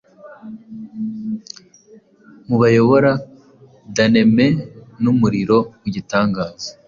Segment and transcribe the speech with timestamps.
[2.47, 3.11] Mubayobora
[3.95, 6.69] Danemenumurimo wigitangaza-